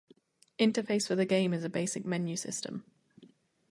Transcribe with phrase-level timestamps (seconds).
[0.57, 2.85] Interface for the game is a basic menu system.